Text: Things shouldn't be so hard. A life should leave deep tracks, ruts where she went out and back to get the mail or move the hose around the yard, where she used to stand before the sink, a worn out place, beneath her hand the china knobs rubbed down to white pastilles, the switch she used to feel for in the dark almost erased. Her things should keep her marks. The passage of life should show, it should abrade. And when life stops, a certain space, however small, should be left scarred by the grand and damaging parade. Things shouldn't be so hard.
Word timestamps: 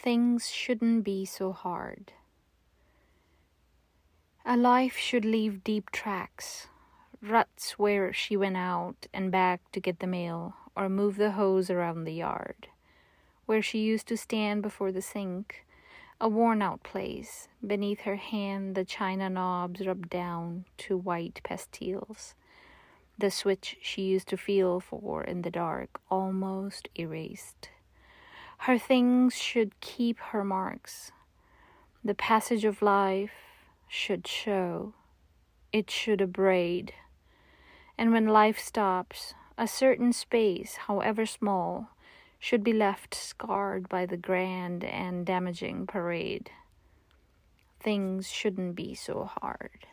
Things 0.00 0.48
shouldn't 0.48 1.02
be 1.02 1.24
so 1.24 1.50
hard. 1.50 2.12
A 4.46 4.56
life 4.56 4.96
should 4.96 5.24
leave 5.24 5.64
deep 5.64 5.90
tracks, 5.90 6.68
ruts 7.20 7.80
where 7.80 8.12
she 8.12 8.36
went 8.36 8.56
out 8.56 9.08
and 9.12 9.32
back 9.32 9.60
to 9.72 9.80
get 9.80 9.98
the 9.98 10.06
mail 10.06 10.54
or 10.76 10.88
move 10.88 11.16
the 11.16 11.32
hose 11.32 11.68
around 11.68 12.04
the 12.04 12.12
yard, 12.12 12.68
where 13.46 13.60
she 13.60 13.80
used 13.80 14.06
to 14.06 14.16
stand 14.16 14.62
before 14.62 14.92
the 14.92 15.02
sink, 15.02 15.66
a 16.20 16.28
worn 16.28 16.62
out 16.62 16.84
place, 16.84 17.48
beneath 17.66 18.02
her 18.02 18.16
hand 18.16 18.76
the 18.76 18.84
china 18.84 19.28
knobs 19.28 19.84
rubbed 19.84 20.08
down 20.08 20.64
to 20.76 20.96
white 20.96 21.40
pastilles, 21.42 22.34
the 23.18 23.32
switch 23.32 23.76
she 23.82 24.02
used 24.02 24.28
to 24.28 24.36
feel 24.36 24.78
for 24.78 25.24
in 25.24 25.42
the 25.42 25.50
dark 25.50 26.00
almost 26.08 26.88
erased. 26.94 27.70
Her 28.68 28.76
things 28.76 29.34
should 29.34 29.80
keep 29.80 30.18
her 30.18 30.44
marks. 30.44 31.10
The 32.04 32.14
passage 32.14 32.66
of 32.66 32.82
life 32.82 33.32
should 33.88 34.26
show, 34.26 34.92
it 35.72 35.90
should 35.90 36.20
abrade. 36.20 36.92
And 37.96 38.12
when 38.12 38.26
life 38.26 38.58
stops, 38.58 39.32
a 39.56 39.66
certain 39.66 40.12
space, 40.12 40.76
however 40.86 41.24
small, 41.24 41.92
should 42.38 42.62
be 42.62 42.74
left 42.74 43.14
scarred 43.14 43.88
by 43.88 44.04
the 44.04 44.18
grand 44.18 44.84
and 44.84 45.24
damaging 45.24 45.86
parade. 45.86 46.50
Things 47.80 48.30
shouldn't 48.30 48.74
be 48.74 48.94
so 48.94 49.30
hard. 49.40 49.86